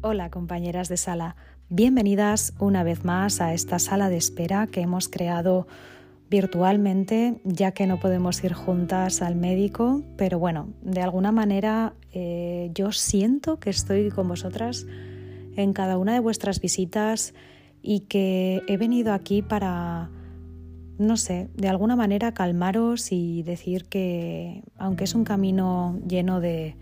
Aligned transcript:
Hola 0.00 0.30
compañeras 0.30 0.88
de 0.88 0.96
sala, 0.96 1.34
bienvenidas 1.70 2.54
una 2.60 2.84
vez 2.84 3.04
más 3.04 3.40
a 3.40 3.52
esta 3.52 3.80
sala 3.80 4.08
de 4.08 4.16
espera 4.16 4.68
que 4.68 4.80
hemos 4.80 5.08
creado 5.08 5.66
virtualmente 6.30 7.40
ya 7.42 7.72
que 7.72 7.88
no 7.88 7.98
podemos 7.98 8.44
ir 8.44 8.52
juntas 8.52 9.22
al 9.22 9.34
médico, 9.34 10.04
pero 10.16 10.38
bueno, 10.38 10.68
de 10.82 11.02
alguna 11.02 11.32
manera 11.32 11.94
eh, 12.12 12.70
yo 12.74 12.92
siento 12.92 13.58
que 13.58 13.70
estoy 13.70 14.10
con 14.10 14.28
vosotras 14.28 14.86
en 15.56 15.72
cada 15.72 15.98
una 15.98 16.12
de 16.12 16.20
vuestras 16.20 16.60
visitas 16.60 17.34
y 17.82 18.02
que 18.02 18.62
he 18.68 18.76
venido 18.76 19.12
aquí 19.12 19.42
para, 19.42 20.10
no 20.96 21.16
sé, 21.16 21.48
de 21.56 21.66
alguna 21.66 21.96
manera 21.96 22.32
calmaros 22.34 23.10
y 23.10 23.42
decir 23.42 23.86
que 23.86 24.62
aunque 24.76 25.02
es 25.02 25.16
un 25.16 25.24
camino 25.24 25.98
lleno 26.06 26.40
de 26.40 26.76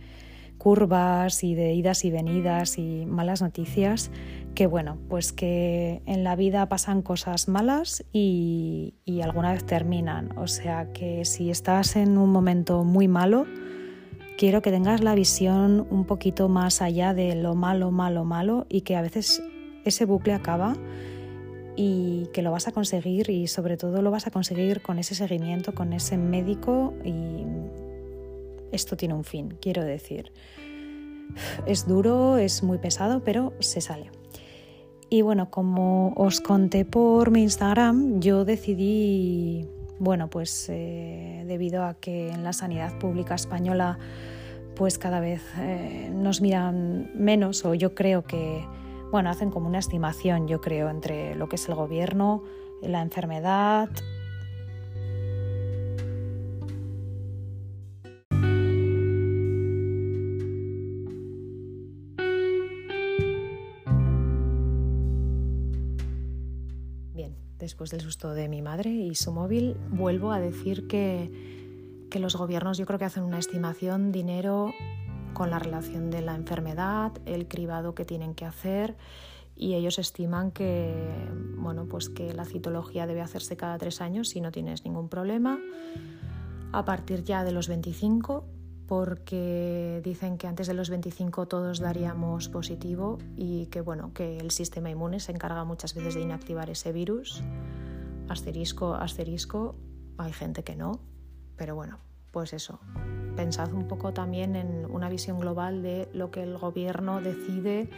curvas 0.67 1.45
y 1.45 1.55
de 1.55 1.75
idas 1.75 2.05
y 2.05 2.11
venidas 2.11 2.77
y 2.77 3.07
malas 3.07 3.41
noticias, 3.41 4.11
que 4.57 4.67
bueno, 4.67 4.99
pues 5.09 5.33
que 5.33 6.03
en 6.07 6.25
la 6.25 6.35
vida 6.35 6.69
pasan 6.69 7.03
cosas 7.03 7.47
malas 7.47 8.05
y, 8.13 8.95
y, 9.05 9.21
alguna 9.21 9.53
vez 9.53 9.65
terminan. 9.65 10.37
O 10.37 10.49
sea 10.49 10.93
que 10.93 11.25
si 11.25 11.51
estás 11.51 11.95
en 11.95 12.19
un 12.19 12.31
momento 12.31 12.83
muy 12.83 13.07
malo, 13.07 13.47
quiero 14.37 14.61
que 14.61 14.73
tengas 14.73 15.05
la 15.05 15.15
visión 15.15 15.87
un 15.89 16.05
poquito 16.05 16.49
más 16.49 16.83
allá 16.83 17.15
de 17.15 17.37
lo 17.37 17.55
malo, 17.55 17.93
malo, 17.93 18.25
malo 18.25 18.67
y 18.69 18.81
que 18.81 18.97
a 18.97 19.03
veces 19.03 19.41
ese 19.85 20.05
bucle 20.05 20.33
acaba 20.33 20.77
y 21.77 22.27
que 22.33 22.43
lo 22.43 22.51
vas 22.51 22.67
a 22.67 22.73
conseguir 22.73 23.31
y 23.31 23.47
sobre 23.47 23.77
todo 23.77 24.03
lo 24.03 24.11
vas 24.11 24.27
a 24.27 24.33
conseguir 24.33 24.83
con 24.83 24.99
ese 24.99 25.15
seguimiento, 25.15 25.77
con 25.77 25.93
ese 25.93 26.17
médico 26.17 26.93
y 27.05 27.45
esto 28.73 28.97
tiene 28.97 29.15
un 29.15 29.25
fin, 29.25 29.57
quiero 29.61 29.85
decir. 29.85 30.33
Es 31.67 31.87
duro, 31.87 32.39
es 32.39 32.63
muy 32.63 32.79
pesado, 32.79 33.23
pero 33.25 33.53
se 33.61 33.81
sale. 33.81 34.11
Y 35.09 35.23
bueno, 35.23 35.51
como 35.51 36.13
os 36.17 36.41
conté 36.41 36.85
por 36.85 37.31
mi 37.31 37.43
Instagram, 37.43 38.21
yo 38.21 38.45
decidí, 38.45 39.69
bueno, 39.99 40.29
pues 40.29 40.69
eh, 40.69 41.45
debido 41.47 41.85
a 41.85 41.95
que 41.95 42.31
en 42.31 42.43
la 42.43 42.53
sanidad 42.53 42.99
pública 42.99 43.35
española 43.35 43.99
pues 44.77 44.99
cada 44.99 45.21
vez 45.21 45.43
eh, 45.59 46.11
nos 46.13 46.41
miran 46.41 47.11
menos 47.15 47.65
o 47.65 47.75
yo 47.75 47.95
creo 47.95 48.23
que, 48.23 48.65
bueno, 49.11 49.31
hacen 49.31 49.51
como 49.51 49.67
una 49.67 49.79
estimación, 49.79 50.47
yo 50.47 50.61
creo, 50.61 50.91
entre 50.91 51.35
lo 51.35 51.49
que 51.49 51.57
es 51.57 51.69
el 51.69 51.75
gobierno, 51.75 52.45
la 52.83 53.01
enfermedad, 53.01 53.89
después 67.67 67.91
del 67.91 68.01
susto 68.01 68.31
de 68.31 68.49
mi 68.49 68.63
madre 68.63 68.91
y 68.91 69.17
su 69.17 69.33
móvil, 69.33 69.77
vuelvo 69.91 70.31
a 70.31 70.39
decir 70.39 70.87
que, 70.87 72.07
que 72.11 72.21
los 72.21 72.37
gobiernos 72.37 72.79
yo 72.79 72.87
creo 72.87 73.01
que 73.01 73.07
hacen 73.07 73.25
una 73.25 73.41
estimación 73.41 74.13
dinero 74.13 74.73
con 75.35 75.51
la 75.51 75.59
relación 75.59 76.11
de 76.11 76.23
la 76.23 76.37
enfermedad, 76.37 77.11
el 77.27 77.49
cribado 77.49 77.97
que 77.97 78.05
tienen 78.05 78.37
que 78.37 78.45
hacer 78.45 78.97
y 79.57 79.75
ellos 79.75 79.99
estiman 79.99 80.53
que, 80.53 80.95
bueno, 81.57 81.87
pues 81.87 82.09
que 82.09 82.33
la 82.35 82.45
citología 82.45 83.09
debe 83.09 83.21
hacerse 83.21 83.57
cada 83.57 83.79
tres 83.79 84.01
años 84.01 84.29
si 84.29 84.41
no 84.41 84.53
tienes 84.53 84.85
ningún 84.85 85.09
problema. 85.09 85.59
A 86.71 86.85
partir 86.85 87.25
ya 87.25 87.43
de 87.43 87.51
los 87.51 87.67
25 87.67 88.45
porque 88.87 90.01
dicen 90.05 90.39
que 90.39 90.47
antes 90.47 90.67
de 90.67 90.75
los 90.75 90.91
25 90.91 91.47
todos 91.47 91.81
daríamos 91.81 92.49
positivo 92.49 93.19
y 93.37 93.67
que 93.67 93.81
bueno, 93.81 94.13
que 94.15 94.39
el 94.39 94.51
sistema 94.51 94.91
inmune 94.91 95.21
se 95.21 95.33
encarga 95.33 95.65
muchas 95.65 95.95
veces 95.95 96.15
de 96.15 96.21
inactivar 96.21 96.71
ese 96.71 96.93
virus. 96.93 97.43
Asterisco, 98.29 98.95
asterisco, 98.95 99.77
hay 100.19 100.33
gente 100.33 100.63
que 100.63 100.77
no, 100.77 101.01
pero 101.57 101.75
bueno, 101.75 101.99
pues 102.31 102.53
eso. 102.53 102.81
Pensad 103.35 103.73
un 103.73 103.87
poco 103.89 104.13
también 104.13 104.57
en 104.57 104.87
una 104.91 105.09
visión 105.09 105.39
global 105.39 105.83
de 105.83 106.09
lo 106.13 106.31
que 106.31 106.43
el 106.43 106.57
gobierno 106.59 107.21
decide 107.21 107.91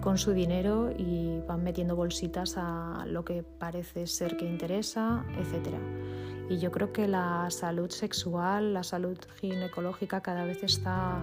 con 0.00 0.18
su 0.18 0.32
dinero 0.32 0.90
y 0.96 1.40
van 1.46 1.62
metiendo 1.62 1.96
bolsitas 1.96 2.54
a 2.56 3.04
lo 3.06 3.24
que 3.24 3.42
parece 3.42 4.06
ser 4.06 4.36
que 4.36 4.46
interesa, 4.46 5.24
etcétera. 5.38 5.78
Y 6.50 6.58
yo 6.58 6.72
creo 6.72 6.92
que 6.92 7.06
la 7.06 7.48
salud 7.50 7.90
sexual, 7.90 8.74
la 8.74 8.82
salud 8.82 9.16
ginecológica 9.40 10.20
cada 10.20 10.44
vez 10.44 10.64
está 10.64 11.22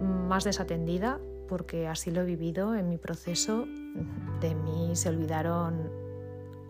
más 0.00 0.44
desatendida 0.44 1.20
porque 1.46 1.88
así 1.88 2.10
lo 2.10 2.22
he 2.22 2.24
vivido 2.24 2.74
en 2.74 2.88
mi 2.88 2.96
proceso. 2.96 3.66
De 4.40 4.54
mí 4.54 4.96
se 4.96 5.10
olvidaron 5.10 5.90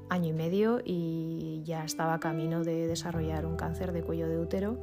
año 0.09 0.31
y 0.31 0.33
medio 0.33 0.81
y 0.85 1.63
ya 1.65 1.85
estaba 1.85 2.19
camino 2.19 2.65
de 2.65 2.89
desarrollar 2.89 3.47
un 3.47 3.55
cáncer 3.55 3.93
de 3.93 4.03
cuello 4.03 4.29
de 4.29 4.37
útero. 4.37 4.77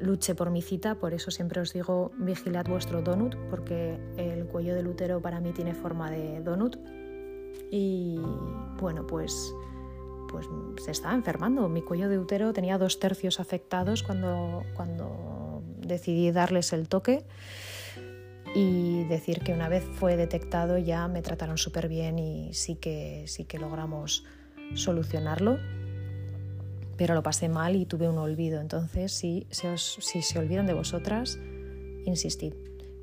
Luché 0.00 0.34
por 0.34 0.50
mi 0.50 0.62
cita, 0.62 0.96
por 0.96 1.14
eso 1.14 1.30
siempre 1.30 1.60
os 1.60 1.72
digo 1.72 2.10
vigilad 2.18 2.66
vuestro 2.66 3.02
donut, 3.02 3.36
porque 3.50 4.00
el 4.16 4.46
cuello 4.46 4.74
del 4.74 4.88
útero 4.88 5.22
para 5.22 5.40
mí 5.40 5.52
tiene 5.52 5.74
forma 5.74 6.10
de 6.10 6.40
donut. 6.40 6.76
Y 7.70 8.20
bueno, 8.80 9.06
pues 9.06 9.54
pues 10.36 10.84
se 10.84 10.90
estaba 10.90 11.14
enfermando. 11.14 11.66
Mi 11.68 11.80
cuello 11.80 12.10
de 12.10 12.18
útero 12.18 12.52
tenía 12.52 12.76
dos 12.76 13.00
tercios 13.00 13.40
afectados 13.40 14.02
cuando, 14.02 14.64
cuando 14.74 15.62
decidí 15.78 16.30
darles 16.30 16.74
el 16.74 16.88
toque 16.88 17.24
y 18.54 19.04
decir 19.04 19.40
que 19.40 19.54
una 19.54 19.70
vez 19.70 19.84
fue 19.84 20.16
detectado 20.16 20.76
ya 20.76 21.08
me 21.08 21.22
trataron 21.22 21.56
súper 21.56 21.88
bien 21.88 22.18
y 22.18 22.52
sí 22.52 22.76
que, 22.76 23.24
sí 23.26 23.44
que 23.44 23.58
logramos 23.58 24.24
solucionarlo. 24.74 25.58
Pero 26.98 27.14
lo 27.14 27.22
pasé 27.22 27.48
mal 27.48 27.74
y 27.74 27.86
tuve 27.86 28.06
un 28.06 28.18
olvido. 28.18 28.60
Entonces, 28.60 29.12
si 29.12 29.46
se, 29.50 29.78
si 29.78 30.20
se 30.20 30.38
olvidan 30.38 30.66
de 30.66 30.74
vosotras, 30.74 31.38
insistid 32.04 32.52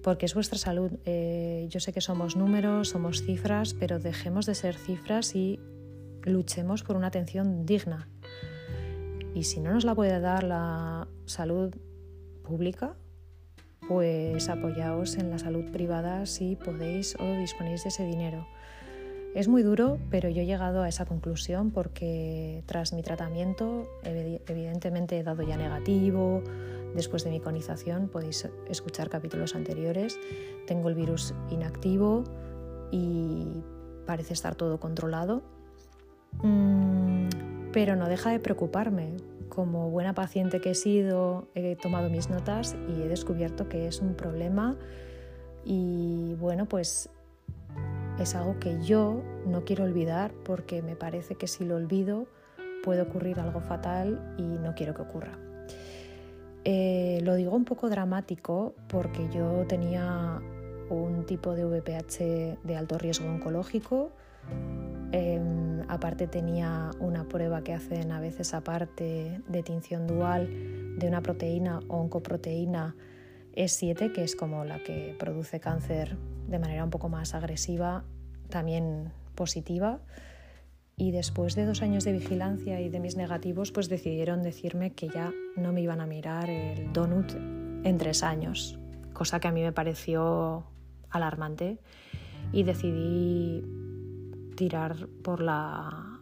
porque 0.04 0.26
es 0.26 0.36
vuestra 0.36 0.60
salud. 0.60 0.92
Eh, 1.06 1.66
yo 1.70 1.80
sé 1.80 1.94
que 1.94 2.02
somos 2.02 2.36
números, 2.36 2.90
somos 2.90 3.24
cifras, 3.24 3.74
pero 3.74 4.00
dejemos 4.00 4.46
de 4.46 4.54
ser 4.54 4.76
cifras 4.76 5.34
y 5.34 5.60
luchemos 6.26 6.84
por 6.84 6.96
una 6.96 7.08
atención 7.08 7.66
digna. 7.66 8.08
Y 9.34 9.44
si 9.44 9.60
no 9.60 9.74
nos 9.74 9.84
la 9.84 9.96
puede 9.96 10.20
dar 10.20 10.44
la 10.44 11.08
salud 11.26 11.74
pública, 12.44 12.96
pues 13.88 14.50
apoyaos 14.50 15.16
en 15.18 15.30
la 15.30 15.40
salud 15.40 15.72
privada 15.72 16.26
si 16.26 16.56
podéis 16.56 17.16
o 17.20 17.38
disponéis 17.38 17.84
de 17.84 17.90
ese 17.90 18.06
dinero. 18.06 18.48
Es 19.34 19.48
muy 19.48 19.64
duro, 19.64 19.98
pero 20.12 20.30
yo 20.30 20.44
he 20.44 20.46
llegado 20.46 20.84
a 20.84 20.90
esa 20.90 21.06
conclusión 21.06 21.72
porque 21.72 22.64
tras 22.68 22.94
mi 22.94 23.02
tratamiento, 23.02 23.88
evidentemente 24.04 25.18
he 25.18 25.24
dado 25.24 25.42
ya 25.42 25.58
negativo, 25.58 26.44
después 26.94 27.24
de 27.24 27.32
mi 27.32 27.40
conización, 27.40 28.10
podéis 28.10 28.48
escuchar 28.70 29.10
capítulos 29.10 29.56
anteriores, 29.56 30.20
tengo 30.68 30.88
el 30.90 30.94
virus 30.94 31.34
inactivo 31.50 32.24
y 32.92 33.64
parece 34.06 34.34
estar 34.34 34.54
todo 34.54 34.80
controlado 34.80 35.42
pero 36.42 37.96
no 37.96 38.08
deja 38.08 38.32
de 38.32 38.40
preocuparme. 38.40 39.18
Como 39.50 39.90
buena 39.90 40.14
paciente 40.14 40.62
que 40.62 40.72
he 40.72 40.76
sido, 40.76 41.48
he 41.54 41.76
tomado 41.76 42.10
mis 42.10 42.30
notas 42.30 42.76
y 42.88 43.04
he 43.04 43.08
descubierto 43.08 43.70
que 43.70 43.88
es 43.88 44.00
un 44.00 44.16
problema 44.16 44.78
y 45.66 46.36
bueno, 46.40 46.66
pues 46.66 47.10
es 48.20 48.36
algo 48.36 48.60
que 48.60 48.82
yo 48.82 49.22
no 49.46 49.64
quiero 49.64 49.84
olvidar 49.84 50.32
porque 50.44 50.82
me 50.82 50.96
parece 50.96 51.36
que 51.36 51.48
si 51.48 51.66
lo 51.66 51.76
olvido 51.76 52.28
puede 52.84 53.02
ocurrir 53.02 53.40
algo 53.40 53.62
fatal 53.62 54.36
y 54.38 54.44
no 54.44 54.76
quiero 54.76 54.94
que 54.94 55.02
ocurra. 55.02 55.38
Eh, 56.66 57.20
lo 57.24 57.36
digo 57.36 57.56
un 57.56 57.66
poco 57.66 57.90
dramático 57.90 58.74
porque 58.88 59.28
yo 59.34 59.66
tenía 59.68 60.42
un 60.90 61.26
tipo 61.26 61.56
de 61.56 61.66
VPH 61.66 62.60
de 62.64 62.76
alto 62.76 62.98
riesgo 62.98 63.28
oncológico. 63.28 64.12
Em, 65.12 65.63
aparte 65.94 66.28
tenía 66.28 66.92
una 67.00 67.28
prueba 67.28 67.64
que 67.64 67.74
hacen 67.74 68.12
a 68.12 68.20
veces 68.20 68.54
aparte 68.54 69.42
de 69.48 69.64
tinción 69.64 70.08
dual 70.08 70.98
de 70.98 71.08
una 71.08 71.22
proteína 71.22 71.80
o 71.88 71.98
oncoproteína 71.98 72.96
E7, 73.56 74.12
que 74.12 74.24
es 74.24 74.36
como 74.36 74.66
la 74.66 74.84
que 74.84 75.16
produce 75.18 75.60
cáncer 75.60 76.18
de 76.48 76.60
manera 76.60 76.84
un 76.84 76.90
poco 76.90 77.10
más 77.10 77.34
agresiva, 77.34 78.04
también 78.50 79.12
positiva. 79.36 80.00
Y 80.96 81.12
después 81.12 81.56
de 81.56 81.66
dos 81.66 81.82
años 81.82 82.04
de 82.04 82.14
vigilancia 82.14 82.80
y 82.82 82.90
de 82.90 83.00
mis 83.00 83.16
negativos, 83.16 83.72
pues 83.72 83.90
decidieron 83.90 84.44
decirme 84.44 84.92
que 84.92 85.10
ya 85.10 85.32
no 85.56 85.74
me 85.74 85.82
iban 85.82 86.02
a 86.02 86.06
mirar 86.06 86.50
el 86.50 86.94
donut 86.94 87.34
en 87.84 87.98
tres 87.98 88.24
años, 88.24 88.80
cosa 89.14 89.40
que 89.40 89.48
a 89.48 89.52
mí 89.52 89.62
me 89.62 89.72
pareció 89.72 90.66
alarmante 91.10 91.80
y 92.52 92.64
decidí 92.64 93.64
tirar 94.56 95.08
por 95.24 95.42
la 95.42 96.20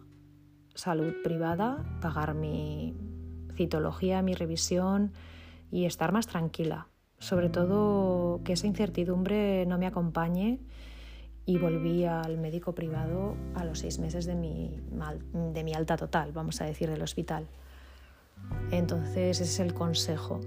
salud 0.73 1.13
privada, 1.23 1.83
pagar 2.01 2.33
mi 2.33 2.95
citología, 3.55 4.21
mi 4.21 4.33
revisión 4.33 5.13
y 5.69 5.85
estar 5.85 6.11
más 6.11 6.27
tranquila. 6.27 6.87
sobre 7.19 7.49
todo 7.49 8.41
que 8.43 8.53
esa 8.53 8.65
incertidumbre 8.65 9.67
no 9.67 9.77
me 9.77 9.85
acompañe 9.85 10.59
y 11.45 11.59
volví 11.59 12.03
al 12.03 12.39
médico 12.39 12.73
privado 12.73 13.35
a 13.53 13.63
los 13.63 13.79
seis 13.79 13.99
meses 13.99 14.25
de 14.25 14.33
mi, 14.33 14.79
de 15.53 15.63
mi 15.63 15.73
alta 15.73 15.97
total, 15.97 16.31
vamos 16.31 16.61
a 16.61 16.65
decir, 16.65 16.89
del 16.89 17.01
hospital. 17.03 17.47
Entonces 18.71 19.39
ese 19.39 19.43
es 19.43 19.59
el 19.59 19.75
consejo. 19.75 20.39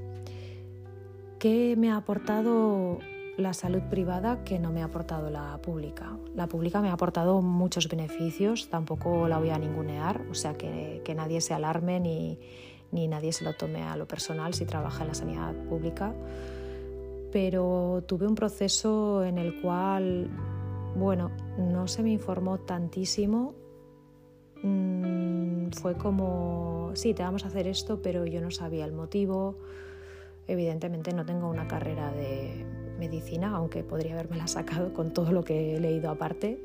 ¿Qué 1.38 1.76
me 1.76 1.90
ha 1.92 1.96
aportado 1.96 2.98
la 3.36 3.52
salud 3.52 3.82
privada 3.90 4.44
que 4.44 4.58
no 4.58 4.70
me 4.70 4.82
ha 4.82 4.86
aportado 4.86 5.30
la 5.30 5.58
pública? 5.58 6.16
La 6.34 6.46
pública 6.46 6.80
me 6.80 6.88
ha 6.88 6.92
aportado 6.92 7.42
muchos 7.42 7.88
beneficios, 7.88 8.68
tampoco 8.68 9.28
la 9.28 9.38
voy 9.38 9.50
a 9.50 9.58
ningunear, 9.58 10.22
o 10.30 10.34
sea 10.34 10.54
que, 10.54 11.02
que 11.04 11.14
nadie 11.14 11.40
se 11.40 11.54
alarme 11.54 12.00
ni, 12.00 12.38
ni 12.92 13.08
nadie 13.08 13.32
se 13.32 13.44
lo 13.44 13.54
tome 13.54 13.82
a 13.82 13.96
lo 13.96 14.06
personal 14.06 14.54
si 14.54 14.64
trabaja 14.64 15.02
en 15.02 15.08
la 15.08 15.14
sanidad 15.14 15.54
pública. 15.68 16.14
Pero 17.32 18.04
tuve 18.06 18.28
un 18.28 18.36
proceso 18.36 19.24
en 19.24 19.38
el 19.38 19.60
cual 19.60 20.30
bueno, 20.94 21.32
no 21.58 21.88
se 21.88 22.02
me 22.02 22.10
informó 22.10 22.58
tantísimo. 22.58 23.54
Mm, 24.62 25.70
fue 25.72 25.96
como, 25.96 26.92
sí, 26.94 27.14
te 27.14 27.22
vamos 27.22 27.44
a 27.44 27.48
hacer 27.48 27.66
esto, 27.66 28.00
pero 28.00 28.24
yo 28.26 28.40
no 28.40 28.50
sabía 28.50 28.84
el 28.84 28.92
motivo. 28.92 29.56
Evidentemente 30.46 31.12
no 31.12 31.24
tengo 31.24 31.48
una 31.48 31.66
carrera 31.66 32.12
de 32.12 32.64
medicina, 32.98 33.54
aunque 33.56 33.82
podría 33.82 34.14
haberme 34.14 34.46
sacado 34.48 34.92
con 34.92 35.12
todo 35.12 35.32
lo 35.32 35.44
que 35.44 35.76
he 35.76 35.80
leído 35.80 36.10
aparte. 36.10 36.60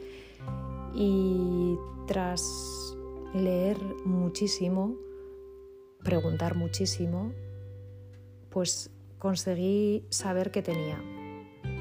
Y 0.93 1.77
tras 2.07 2.95
leer 3.33 3.77
muchísimo, 4.05 4.95
preguntar 6.03 6.55
muchísimo, 6.55 7.31
pues 8.49 8.91
conseguí 9.19 10.05
saber 10.09 10.51
qué 10.51 10.61
tenía. 10.61 11.01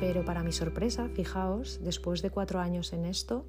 Pero 0.00 0.24
para 0.24 0.42
mi 0.42 0.52
sorpresa, 0.52 1.08
fijaos, 1.08 1.80
después 1.82 2.22
de 2.22 2.30
cuatro 2.30 2.60
años 2.60 2.92
en 2.92 3.04
esto, 3.04 3.46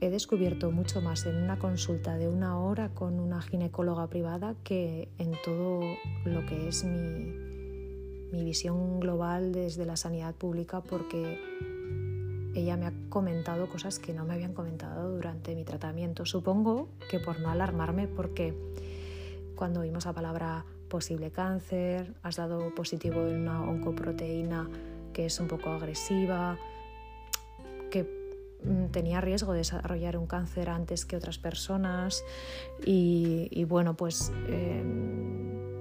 he 0.00 0.08
descubierto 0.08 0.70
mucho 0.70 1.00
más 1.02 1.26
en 1.26 1.36
una 1.36 1.58
consulta 1.58 2.16
de 2.16 2.28
una 2.28 2.58
hora 2.58 2.94
con 2.94 3.20
una 3.20 3.42
ginecóloga 3.42 4.08
privada 4.08 4.54
que 4.64 5.08
en 5.18 5.32
todo 5.44 5.80
lo 6.24 6.46
que 6.46 6.68
es 6.68 6.84
mi, 6.84 7.49
mi 8.32 8.44
visión 8.44 9.00
global 9.00 9.52
desde 9.52 9.84
la 9.84 9.96
sanidad 9.96 10.34
pública 10.34 10.82
porque 10.82 11.38
ella 12.54 12.76
me 12.76 12.86
ha 12.86 12.92
comentado 13.08 13.68
cosas 13.68 13.98
que 13.98 14.12
no 14.12 14.24
me 14.24 14.34
habían 14.34 14.54
comentado 14.54 15.10
durante 15.10 15.54
mi 15.54 15.64
tratamiento. 15.64 16.26
Supongo 16.26 16.88
que 17.08 17.20
por 17.20 17.40
no 17.40 17.50
alarmarme 17.50 18.08
porque 18.08 18.54
cuando 19.54 19.80
oímos 19.80 20.06
la 20.06 20.12
palabra 20.12 20.64
posible 20.88 21.30
cáncer, 21.30 22.14
has 22.22 22.36
dado 22.36 22.74
positivo 22.74 23.20
en 23.26 23.42
una 23.42 23.62
oncoproteína 23.62 24.68
que 25.12 25.26
es 25.26 25.40
un 25.40 25.48
poco 25.48 25.70
agresiva, 25.70 26.58
que 27.90 28.04
mm, 28.64 28.86
tenía 28.86 29.20
riesgo 29.20 29.52
de 29.52 29.58
desarrollar 29.58 30.16
un 30.16 30.26
cáncer 30.26 30.70
antes 30.70 31.04
que 31.04 31.16
otras 31.16 31.38
personas 31.38 32.24
y, 32.84 33.64
bueno, 33.64 33.94
pues 33.94 34.32
em, 34.48 34.89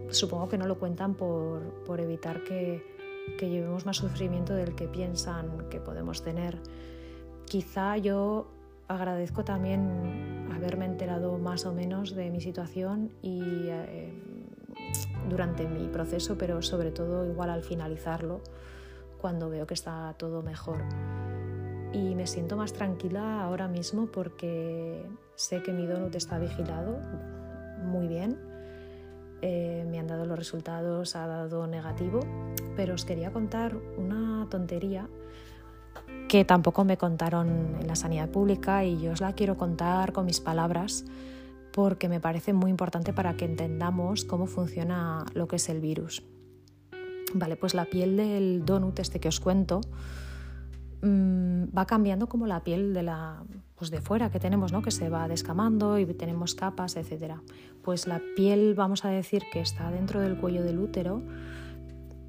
supongo 0.10 0.50
que 0.50 0.58
no 0.58 0.66
lo 0.66 0.80
cuentan 0.80 1.16
por, 1.16 2.00
evitar 2.00 2.44
que, 2.44 2.84
que, 3.38 3.50
llevemos 3.50 3.86
más 3.86 3.98
sufrimiento 3.98 4.54
del 4.54 4.76
que 4.76 4.88
piensan 4.88 5.70
que 5.70 5.80
podemos 5.80 6.24
tener. 6.24 6.60
Quizá 7.46 7.98
yo 7.98 8.48
agradezco 8.88 9.44
también 9.44 10.50
haberme 10.54 10.86
enterado 10.86 11.38
más 11.38 11.66
o 11.66 11.74
menos 11.74 12.16
de 12.16 12.30
mi 12.32 12.42
situación 12.42 13.12
y 13.22 13.70
em, 13.70 14.46
durante 15.30 15.68
mi 15.68 15.88
proceso, 15.88 16.38
pero 16.38 16.62
sobre 16.62 16.92
todo 16.92 17.26
igual 17.26 17.52
al 17.52 17.64
finalizarlo 17.64 18.42
cuando 19.22 19.50
veo 19.50 19.68
que 19.68 19.76
está 19.76 20.14
todo 20.18 20.42
mejor. 20.42 20.84
Y 21.94 22.16
me 22.16 22.28
siento 22.28 22.56
más 22.58 22.74
tranquila 22.74 23.42
ahora 23.44 23.68
mismo 23.68 24.08
porque 24.08 25.06
sé 25.36 25.62
que 25.62 25.72
mi 25.72 25.86
donut 25.86 26.16
está 26.16 26.40
vigilado 26.40 27.00
muy 27.84 28.08
bien. 28.08 28.49
Eh, 29.42 29.86
me 29.90 30.00
han 30.00 30.08
dado 30.08 30.26
los 30.26 30.38
resultados, 30.38 31.16
ha 31.16 31.26
dado 31.28 31.66
negativo, 31.68 32.20
pero 32.76 32.96
os 32.96 33.06
quería 33.06 33.32
contar 33.32 33.76
una 33.98 34.48
tontería 34.50 35.08
que 36.28 36.46
tampoco 36.46 36.86
me 36.86 36.98
contaron 36.98 37.78
en 37.80 37.88
la 37.88 37.96
sanidad 37.96 38.30
pública 38.30 38.86
y 38.86 39.02
yo 39.02 39.12
os 39.12 39.22
la 39.22 39.34
quiero 39.34 39.58
contar 39.58 40.14
con 40.14 40.26
mis 40.26 40.40
palabras 40.40 41.06
porque 41.72 42.10
me 42.10 42.20
parece 42.20 42.54
muy 42.54 42.70
importante 42.70 43.14
para 43.14 43.36
que 43.36 43.46
entendamos 43.46 44.26
cómo 44.26 44.46
funciona 44.46 45.26
lo 45.34 45.48
que 45.48 45.56
es 45.56 45.70
el 45.70 45.80
virus. 45.80 46.24
Vale, 47.34 47.56
pues 47.56 47.74
la 47.74 47.86
piel 47.86 48.18
del 48.18 48.66
donut, 48.66 49.00
este 49.00 49.20
que 49.20 49.28
os 49.28 49.40
cuento, 49.40 49.82
mm, 51.02 51.78
va 51.78 51.86
cambiando 51.86 52.28
como 52.28 52.48
la 52.48 52.64
piel 52.64 52.94
de 52.94 53.04
la 53.04 53.44
pues 53.80 53.92
de 53.92 54.02
fuera 54.02 54.30
que 54.30 54.42
tenemos, 54.42 54.74
¿no? 54.74 54.82
que 54.82 54.92
se 54.92 55.08
va 55.08 55.30
descamando 55.30 55.98
y 55.98 56.06
tenemos 56.06 56.54
capas, 56.54 56.98
etc. 56.98 57.36
Pues 57.82 58.08
la 58.08 58.22
piel, 58.36 58.76
vamos 58.76 59.06
a 59.06 59.10
decir, 59.10 59.44
que 59.54 59.62
está 59.62 59.90
dentro 59.90 60.20
del 60.20 60.38
cuello 60.38 60.64
del 60.64 60.80
útero, 60.80 61.24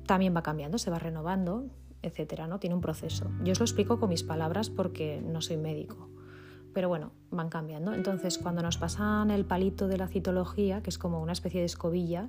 también 0.06 0.34
va 0.34 0.42
cambiando, 0.42 0.78
se 0.78 0.90
va 0.90 1.00
renovando, 1.00 1.66
etc. 2.02 2.42
¿no? 2.48 2.60
Tiene 2.60 2.76
un 2.76 2.80
proceso. 2.80 3.28
Yo 3.42 3.50
os 3.50 3.58
lo 3.58 3.64
explico 3.64 3.98
con 3.98 4.10
mis 4.10 4.22
palabras 4.22 4.70
porque 4.70 5.20
no 5.26 5.40
soy 5.40 5.56
médico. 5.56 6.08
Pero 6.72 6.88
bueno, 6.88 7.10
van 7.32 7.48
cambiando. 7.48 7.94
Entonces, 7.94 8.38
cuando 8.38 8.62
nos 8.62 8.78
pasan 8.78 9.32
el 9.32 9.44
palito 9.44 9.88
de 9.88 9.98
la 9.98 10.06
citología, 10.06 10.82
que 10.82 10.90
es 10.90 10.98
como 10.98 11.20
una 11.20 11.32
especie 11.32 11.58
de 11.58 11.66
escobilla, 11.66 12.28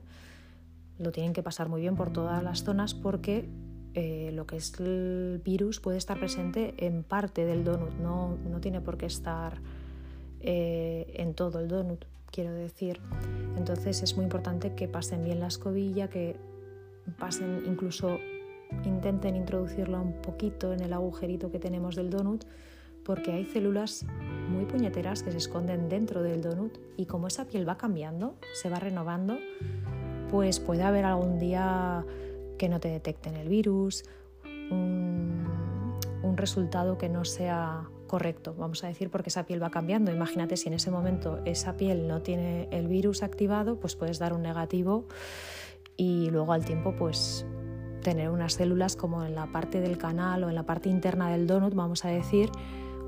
lo 0.98 1.12
tienen 1.12 1.34
que 1.34 1.44
pasar 1.44 1.70
muy 1.70 1.82
bien 1.82 1.96
por 1.96 2.12
todas 2.12 2.42
las 2.42 2.64
zonas 2.64 2.96
porque 2.96 3.48
eh, 3.94 4.32
lo 4.34 4.46
que 4.48 4.58
es 4.58 4.80
el 4.80 5.42
virus 5.44 5.80
puede 5.80 5.98
estar 5.98 6.18
presente 6.18 6.74
en 6.78 7.04
parte 7.04 7.46
del 7.46 7.64
donut, 7.64 7.94
no, 7.96 8.38
no 8.50 8.62
tiene 8.62 8.82
por 8.82 8.98
qué 8.98 9.06
estar 9.06 9.60
eh, 10.40 11.12
en 11.16 11.34
todo 11.34 11.60
el 11.60 11.68
donut, 11.68 12.06
quiero 12.32 12.54
decir. 12.54 13.00
Entonces 13.58 14.02
es 14.02 14.16
muy 14.16 14.24
importante 14.24 14.74
que 14.76 14.88
pasen 14.88 15.24
bien 15.24 15.40
la 15.40 15.48
escobilla, 15.48 16.10
que 16.10 16.38
pasen 17.18 17.64
incluso 17.66 18.18
intenten 18.86 19.36
introducirlo 19.36 20.02
un 20.02 20.14
poquito 20.22 20.72
en 20.72 20.82
el 20.82 20.94
agujerito 20.94 21.52
que 21.52 21.60
tenemos 21.60 21.96
del 21.96 22.10
donut 22.10 22.46
porque 23.04 23.32
hay 23.32 23.46
células 23.46 24.06
muy 24.50 24.66
puñeteras 24.66 25.24
que 25.24 25.32
se 25.32 25.38
esconden 25.38 25.90
dentro 25.90 26.22
del 26.22 26.42
donut 26.42 26.78
y 26.98 27.06
como 27.06 27.28
esa 27.28 27.46
piel 27.46 27.68
va 27.68 27.78
cambiando, 27.78 28.36
se 28.54 28.70
va 28.70 28.80
renovando, 28.80 29.38
pues 30.30 30.60
puede 30.60 30.84
haber 30.84 31.06
algún 31.06 31.40
día 31.40 32.06
que 32.62 32.70
no 32.70 32.80
te 32.80 32.90
detecten 32.90 33.38
el 33.38 33.50
virus, 33.50 34.04
un, 34.46 35.50
resultado 36.36 36.98
que 36.98 37.10
no 37.10 37.26
sea 37.26 37.90
correcto, 38.08 38.56
vamos 38.58 38.84
a 38.84 38.88
decir, 38.88 39.10
porque 39.10 39.30
esa 39.30 39.46
piel 39.46 39.62
va 39.62 39.72
cambiando. 39.72 40.12
Imagínate 40.12 40.58
si 40.58 40.70
en 40.70 40.76
ese 40.76 40.92
momento 40.92 41.40
esa 41.46 41.76
piel 41.76 42.08
no 42.08 42.22
tiene 42.22 42.68
el 42.72 42.88
virus 42.88 43.24
activado, 43.24 43.80
pues 43.80 43.96
puedes 43.96 44.20
dar 44.20 44.34
un 44.34 44.44
negativo 44.44 45.06
y 45.98 46.30
luego 46.30 46.54
al 46.54 46.66
tiempo 46.66 46.96
pues 46.96 47.46
tener 48.02 48.30
unas 48.30 48.54
células 48.54 48.96
como 48.96 49.24
en 49.24 49.36
la 49.36 49.52
parte 49.52 49.82
del 49.82 49.98
canal 49.98 50.44
o 50.44 50.50
en 50.50 50.56
la 50.56 50.64
parte 50.64 50.90
interna 50.90 51.30
del 51.30 51.48
donut, 51.48 51.74
vamos 51.74 52.06
a 52.06 52.10
decir, 52.10 52.52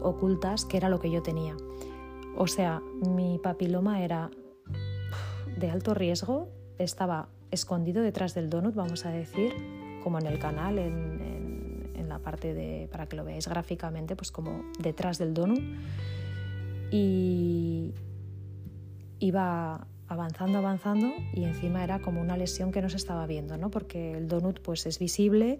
ocultas, 0.01 0.65
que 0.65 0.77
era 0.77 0.89
lo 0.89 0.99
que 0.99 1.11
yo 1.11 1.21
tenía. 1.21 1.55
O 2.35 2.47
sea, 2.47 2.81
mi 3.07 3.37
papiloma 3.37 4.03
era 4.03 4.31
de 5.57 5.69
alto 5.69 5.93
riesgo 5.93 6.49
estaba 6.77 7.29
escondido 7.51 8.01
detrás 8.01 8.33
del 8.33 8.49
donut, 8.49 8.75
vamos 8.75 9.05
a 9.05 9.11
decir, 9.11 9.53
como 10.03 10.19
en 10.19 10.27
el 10.27 10.39
canal, 10.39 10.79
en, 10.79 11.91
en, 11.95 12.09
la 12.09 12.19
parte 12.19 12.53
de, 12.53 12.87
para 12.91 13.07
que 13.07 13.15
lo 13.15 13.23
veáis 13.23 13.47
gráficamente, 13.47 14.15
pues 14.15 14.31
como 14.31 14.63
detrás 14.79 15.17
del 15.17 15.33
donut. 15.33 15.61
Y 16.91 17.93
iba 19.19 19.87
avanzando, 20.07 20.59
avanzando 20.59 21.11
y 21.33 21.45
encima 21.45 21.83
era 21.83 21.99
como 21.99 22.21
una 22.21 22.37
lesión 22.37 22.71
que 22.71 22.81
no 22.81 22.89
se 22.89 22.97
estaba 22.97 23.25
viendo, 23.25 23.57
¿no? 23.57 23.71
porque 23.71 24.13
el 24.13 24.27
donut 24.27 24.59
pues 24.59 24.85
es 24.85 24.99
visible, 24.99 25.59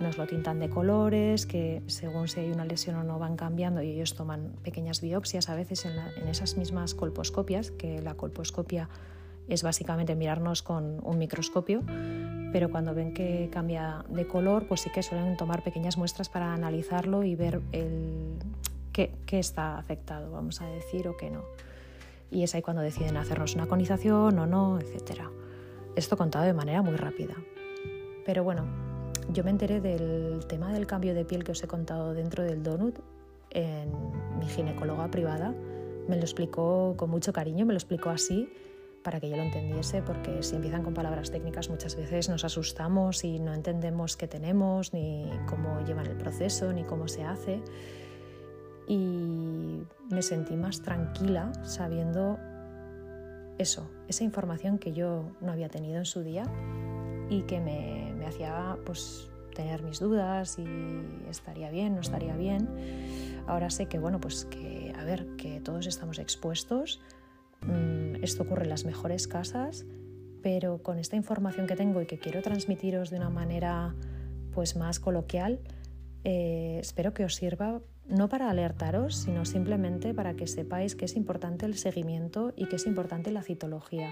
nos 0.00 0.18
lo 0.18 0.26
tintan 0.26 0.60
de 0.60 0.70
colores, 0.70 1.46
que 1.46 1.82
según 1.86 2.28
si 2.28 2.40
hay 2.40 2.50
una 2.50 2.64
lesión 2.64 2.96
o 2.96 3.04
no 3.04 3.18
van 3.18 3.36
cambiando 3.36 3.82
y 3.82 3.90
ellos 3.90 4.14
toman 4.14 4.52
pequeñas 4.62 5.00
biopsias 5.00 5.48
a 5.48 5.54
veces 5.54 5.84
en, 5.84 5.98
en 5.98 6.28
esas 6.28 6.56
mismas 6.56 6.94
colposcopias, 6.94 7.70
que 7.70 8.00
la 8.02 8.14
colposcopia 8.14 8.88
es 9.48 9.62
básicamente 9.62 10.14
mirarnos 10.14 10.62
con 10.62 11.00
un 11.04 11.18
microscopio, 11.18 11.82
pero 12.52 12.70
cuando 12.70 12.94
ven 12.94 13.12
que 13.12 13.48
cambia 13.52 14.04
de 14.08 14.26
color, 14.26 14.66
pues 14.66 14.80
sí 14.80 14.90
que 14.90 15.02
suelen 15.02 15.36
tomar 15.36 15.62
pequeñas 15.62 15.98
muestras 15.98 16.28
para 16.28 16.52
analizarlo 16.52 17.22
y 17.22 17.34
ver 17.34 17.60
el, 17.72 18.38
qué, 18.92 19.38
está 19.38 19.78
afectado, 19.78 20.30
vamos 20.32 20.60
a 20.62 20.66
decir, 20.66 21.06
o 21.08 21.16
qué 21.16 21.30
no. 21.30 21.44
Y 22.30 22.42
es 22.42 22.54
ahí 22.54 22.62
cuando 22.62 22.82
deciden 22.82 23.16
hacernos 23.16 23.54
una 23.54 23.66
conización 23.66 24.38
o 24.38 24.46
no, 24.46 24.78
etc. 24.80 25.22
Esto 25.94 26.16
contado 26.16 26.44
de 26.44 26.52
manera 26.52 26.82
muy 26.82 26.96
rápida. 26.96 27.34
Pero 28.24 28.42
bueno, 28.42 28.64
yo 29.32 29.44
me 29.44 29.50
enteré 29.50 29.80
del 29.80 30.44
tema 30.48 30.72
del 30.72 30.86
cambio 30.86 31.14
de 31.14 31.24
piel 31.24 31.44
que 31.44 31.52
os 31.52 31.62
he 31.62 31.68
contado 31.68 32.14
dentro 32.14 32.42
del 32.42 32.62
donut 32.62 32.98
en 33.50 33.90
mi 34.38 34.46
ginecóloga 34.46 35.08
privada. 35.10 35.54
Me 36.08 36.16
lo 36.16 36.22
explicó 36.22 36.94
con 36.96 37.10
mucho 37.10 37.32
cariño, 37.32 37.66
me 37.66 37.72
lo 37.72 37.78
explicó 37.78 38.10
así 38.10 38.48
para 39.06 39.20
que 39.20 39.30
yo 39.30 39.36
lo 39.36 39.44
entendiese, 39.44 40.02
porque 40.02 40.42
si 40.42 40.56
empiezan 40.56 40.82
con 40.82 40.92
palabras 40.92 41.30
técnicas 41.30 41.70
muchas 41.70 41.94
veces 41.94 42.28
nos 42.28 42.44
asustamos 42.44 43.22
y 43.22 43.38
no 43.38 43.54
entendemos 43.54 44.16
qué 44.16 44.26
tenemos, 44.26 44.92
ni 44.92 45.30
cómo 45.48 45.80
llevan 45.84 46.06
el 46.06 46.16
proceso, 46.16 46.72
ni 46.72 46.82
cómo 46.82 47.06
se 47.06 47.22
hace. 47.22 47.62
Y 48.88 49.84
me 50.10 50.22
sentí 50.22 50.56
más 50.56 50.82
tranquila 50.82 51.52
sabiendo 51.62 52.36
eso, 53.58 53.88
esa 54.08 54.24
información 54.24 54.76
que 54.76 54.92
yo 54.92 55.30
no 55.40 55.52
había 55.52 55.68
tenido 55.68 55.98
en 55.98 56.04
su 56.04 56.24
día 56.24 56.42
y 57.30 57.42
que 57.42 57.60
me, 57.60 58.12
me 58.18 58.26
hacía 58.26 58.76
pues 58.84 59.30
tener 59.54 59.84
mis 59.84 60.00
dudas 60.00 60.58
y 60.58 60.66
estaría 61.30 61.70
bien, 61.70 61.94
no 61.94 62.00
estaría 62.00 62.34
bien. 62.34 62.68
Ahora 63.46 63.70
sé 63.70 63.86
que, 63.86 64.00
bueno, 64.00 64.20
pues 64.20 64.46
que, 64.46 64.92
a 64.98 65.04
ver, 65.04 65.28
que 65.36 65.60
todos 65.60 65.86
estamos 65.86 66.18
expuestos, 66.18 67.00
esto 68.22 68.42
ocurre 68.42 68.64
en 68.64 68.70
las 68.70 68.84
mejores 68.84 69.28
casas, 69.28 69.86
pero 70.42 70.82
con 70.82 70.98
esta 70.98 71.16
información 71.16 71.66
que 71.66 71.76
tengo 71.76 72.02
y 72.02 72.06
que 72.06 72.18
quiero 72.18 72.42
transmitiros 72.42 73.10
de 73.10 73.16
una 73.16 73.30
manera 73.30 73.94
pues 74.52 74.76
más 74.76 75.00
coloquial, 75.00 75.60
eh, 76.24 76.78
espero 76.80 77.14
que 77.14 77.24
os 77.24 77.34
sirva 77.34 77.80
no 78.08 78.28
para 78.28 78.50
alertaros, 78.50 79.16
sino 79.16 79.44
simplemente 79.44 80.14
para 80.14 80.34
que 80.34 80.46
sepáis 80.46 80.94
que 80.94 81.04
es 81.04 81.16
importante 81.16 81.66
el 81.66 81.76
seguimiento 81.76 82.52
y 82.56 82.66
que 82.66 82.76
es 82.76 82.86
importante 82.86 83.30
la 83.30 83.42
citología. 83.42 84.10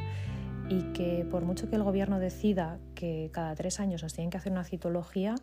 Y 0.68 0.92
que 0.92 1.26
por 1.30 1.44
mucho 1.44 1.68
que 1.68 1.76
el 1.76 1.82
gobierno 1.82 2.18
decida 2.18 2.78
que 2.94 3.30
cada 3.32 3.54
tres 3.54 3.80
años 3.80 4.02
nos 4.02 4.14
tienen 4.14 4.30
que 4.30 4.36
hacer 4.36 4.52
una 4.52 4.64
citología, 4.64 5.34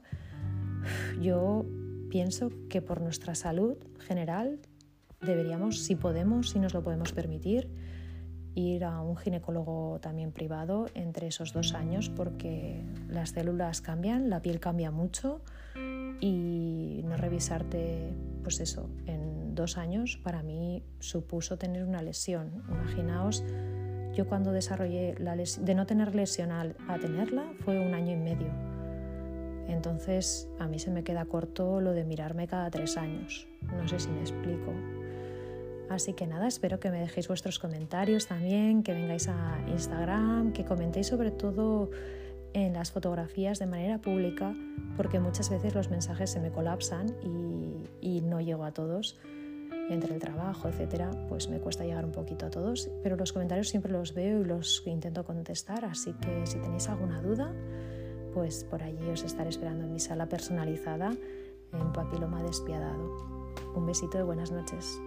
yo 1.21 1.65
pienso 2.09 2.51
que 2.69 2.81
por 2.81 3.01
nuestra 3.01 3.35
salud 3.35 3.77
general 3.99 4.59
deberíamos, 5.21 5.79
si 5.79 5.95
podemos, 5.95 6.49
si 6.49 6.59
nos 6.59 6.73
lo 6.73 6.83
podemos 6.83 7.11
permitir, 7.11 7.69
ir 8.55 8.83
a 8.83 9.01
un 9.01 9.15
ginecólogo 9.15 9.99
también 10.01 10.31
privado 10.31 10.87
entre 10.93 11.27
esos 11.27 11.53
dos 11.53 11.73
años 11.73 12.09
porque 12.09 12.83
las 13.07 13.29
células 13.29 13.81
cambian, 13.81 14.29
la 14.29 14.41
piel 14.41 14.59
cambia 14.59 14.91
mucho 14.91 15.41
y 16.19 17.01
no 17.05 17.17
revisarte, 17.17 18.13
pues 18.43 18.59
eso, 18.59 18.89
en 19.05 19.55
dos 19.55 19.77
años 19.77 20.19
para 20.21 20.43
mí 20.43 20.83
supuso 20.99 21.57
tener 21.57 21.83
una 21.83 22.01
lesión. 22.01 22.63
Imaginaos 22.69 23.43
yo 24.13 24.27
cuando 24.27 24.51
desarrollé 24.51 25.15
la 25.19 25.35
de 25.35 25.75
no 25.75 25.85
tener 25.85 26.13
lesión 26.13 26.51
a 26.51 26.99
tenerla 26.99 27.53
fue 27.59 27.79
un 27.79 27.93
año 27.93 28.11
y 28.11 28.17
medio. 28.17 28.51
Entonces 29.67 30.49
a 30.59 30.67
mí 30.67 30.79
se 30.79 30.91
me 30.91 31.03
queda 31.03 31.25
corto 31.25 31.79
lo 31.79 31.93
de 31.93 32.03
mirarme 32.03 32.47
cada 32.47 32.69
tres 32.69 32.97
años. 32.97 33.47
No 33.61 33.87
sé 33.87 33.99
si 33.99 34.09
me 34.09 34.19
explico. 34.19 34.73
Así 35.91 36.13
que 36.13 36.25
nada, 36.25 36.47
espero 36.47 36.79
que 36.79 36.89
me 36.89 37.01
dejéis 37.01 37.27
vuestros 37.27 37.59
comentarios 37.59 38.27
también, 38.27 38.81
que 38.81 38.93
vengáis 38.93 39.27
a 39.27 39.59
Instagram, 39.67 40.53
que 40.53 40.63
comentéis 40.63 41.07
sobre 41.07 41.31
todo 41.31 41.89
en 42.53 42.73
las 42.73 42.91
fotografías 42.91 43.59
de 43.59 43.65
manera 43.65 43.97
pública, 43.97 44.55
porque 44.95 45.19
muchas 45.19 45.49
veces 45.49 45.75
los 45.75 45.89
mensajes 45.89 46.29
se 46.29 46.39
me 46.39 46.49
colapsan 46.49 47.07
y, 47.21 48.17
y 48.17 48.21
no 48.21 48.39
llego 48.39 48.63
a 48.63 48.71
todos 48.71 49.19
entre 49.89 50.13
el 50.13 50.21
trabajo, 50.21 50.69
etcétera, 50.69 51.11
pues 51.27 51.49
me 51.49 51.59
cuesta 51.59 51.83
llegar 51.83 52.05
un 52.05 52.13
poquito 52.13 52.45
a 52.45 52.49
todos, 52.49 52.89
pero 53.03 53.17
los 53.17 53.33
comentarios 53.33 53.67
siempre 53.67 53.91
los 53.91 54.13
veo 54.13 54.39
y 54.39 54.45
los 54.45 54.83
intento 54.85 55.25
contestar, 55.25 55.83
así 55.83 56.13
que 56.13 56.47
si 56.47 56.57
tenéis 56.59 56.87
alguna 56.87 57.21
duda, 57.21 57.53
pues 58.33 58.63
por 58.63 58.81
allí 58.81 59.09
os 59.09 59.23
estaré 59.23 59.49
esperando 59.49 59.83
en 59.83 59.91
mi 59.91 59.99
sala 59.99 60.29
personalizada 60.29 61.11
en 61.73 61.91
Papiloma 61.91 62.41
Despiadado. 62.43 63.17
Un 63.75 63.85
besito 63.85 64.17
de 64.17 64.23
buenas 64.23 64.51
noches. 64.51 65.01